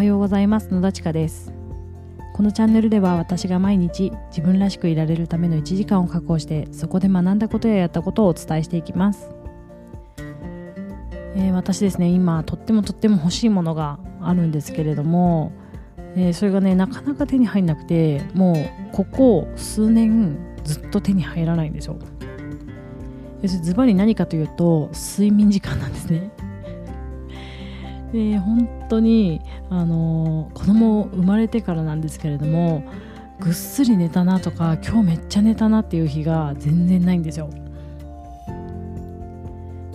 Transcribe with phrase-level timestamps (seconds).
[0.00, 0.72] はようございます。
[0.72, 1.52] 野田千佳です。
[2.32, 9.28] このチャンネルでは私が毎日自分らしくいられるための1時間を確保してそこで学んだことややったことをお伝えしていきます、
[11.36, 15.52] えー、私ですね今とってもとっても欲しいものがあるんですけれども、
[16.16, 21.98] えー、それがねなかなか手に入んなくてもうここ数年ずっと手に入らないんですよ。
[23.42, 26.30] ズバリ何かというと睡眠時間なんですね。
[28.12, 32.82] で本当にあの子供生まれてからなんですけれども
[33.38, 37.48] ぐっすり寝たなとか今日めっちゃ寝たなっていう日が全然ないんですよ。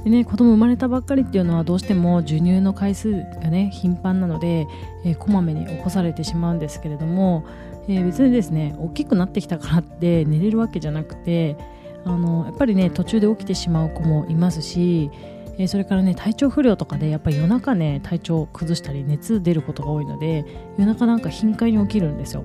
[0.04, 4.68] でね子供生まれたばっかりっていうのはどうしても授乳の回数がね頻繁なので、
[5.04, 7.44] えー、こまめに起こされてしまうんですけれども、
[7.88, 11.58] えー、別にですね大きくなってきたからって寝れるわけじゃなくて
[12.04, 15.10] あのやっぱりね途中で起きてしまう子もいますし
[15.58, 20.46] えー、それからね体調不良とかでやっぱり夜中ね体調崩したり熱出ることが多いので
[20.77, 22.43] 夜中なんか頻回に起きるんですよ。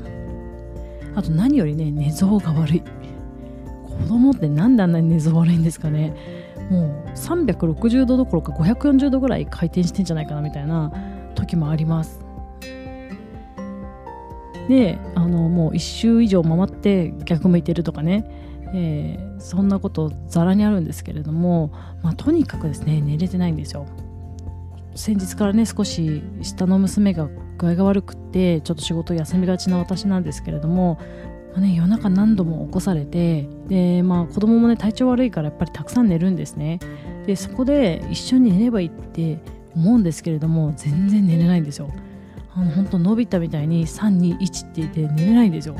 [1.15, 2.83] あと何よりね寝相が悪い。
[3.84, 6.15] 子供って何であんなに寝相悪いんですかね。
[6.71, 10.93] もう360度どころか540度ぐらい回転してんじゃないかなみたいな
[11.34, 12.21] 時もあります。
[14.69, 18.25] であのもう1周以上回って逆向いてるとかね。
[18.73, 23.87] えー、そんなことざらにあるんですけれども、まあ、とにかくですね寝れてないんですよ。
[24.95, 30.99] 先日からね少し下の娘が具合が悪くってちょっと仕事休みがちな私なんですけれども、
[31.53, 36.81] まあね、夜中何度も起こされてで、まあ、子供もね体調悪いからやっぱりたくさん寝るんですね。
[37.27, 39.39] でそこで一緒に寝ればいいって
[39.77, 41.91] 思うんですけれども全然寝れないんですよ。
[42.55, 45.77] あの本当伸びたみたいに321って言って寝れないんですよ。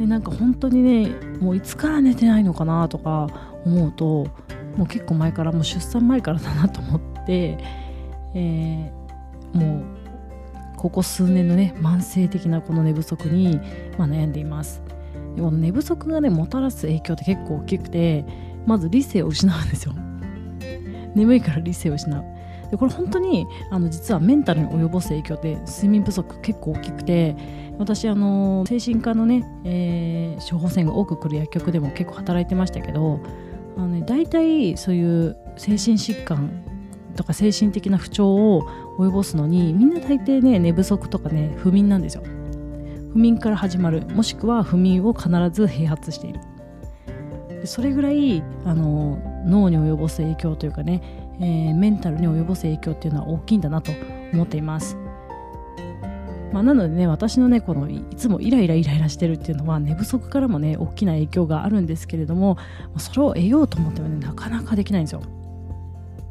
[0.00, 3.28] でなんか本当にねもういつから寝てないのかなとか
[3.66, 4.28] 思うと
[4.74, 7.58] もう結構前からもう出産前からだなと思って、
[8.34, 9.84] えー、もう
[10.78, 13.60] ここ数年のね慢性的なこの寝不足に、
[13.98, 14.82] まあ、悩んでいます。
[15.36, 18.24] でこの寝不足がねもたらす影響って結構大きくて
[18.64, 19.92] まず理性を失うんですよ。
[21.14, 22.24] 眠いから理性を失う。
[22.70, 27.36] でこれ本当にあの実はメンタルに及ぼす影響って睡眠不足結構大きくて
[27.78, 33.20] 私あの精神科のね、えー、処方箋が多く来る薬局でも結構働いてましたけど
[33.76, 36.64] あの、ね、大体そういう精神疾患
[37.16, 38.62] とか精神的な不調を
[38.98, 42.22] 及ぼすのにみんな大抵ね寝不足とかね不眠なんですよ。
[43.12, 44.06] 不眠から始まる。
[44.06, 46.40] もしくは不眠を必ず併発している。
[47.64, 53.92] それぐらいあの脳に及ぼす影響というかね、えー、メンタルに及ぼす影響っていうのは大きいんだなと
[54.32, 54.96] 思っています
[56.52, 62.58] まあ、なのでね私のねこのいつもイライライライラしてるっていうのは寝不足からもね大きな影響があるんですけれども
[62.98, 65.22] それを得ようと思ってもねなかなかできないんですよ。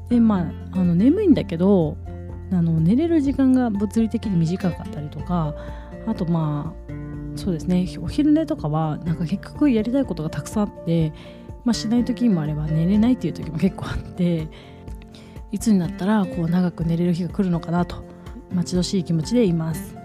[0.09, 1.95] でまああの眠いんだけど
[2.51, 5.55] あの寝れる時間が物理的に短かったりとか
[6.07, 6.91] あとまあ
[7.37, 11.13] そうですねお昼寝とかはなんか結局やりたいことがたくさんあって、
[11.63, 14.47] まあ、しない時もあれば寝れないっていう時も結構あって
[15.51, 18.03] いつになったらこう長く寝れる日が来るのかなと
[18.53, 19.99] 待ち遠しい気持ちでいます。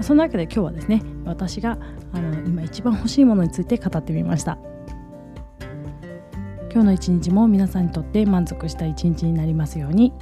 [0.00, 1.78] そんなわけで今日はですね私が
[2.12, 4.58] あの今一番欲しいものについて語ってみました
[6.72, 10.12] 今日の一日も皆さんにとって満足した一日になりますように。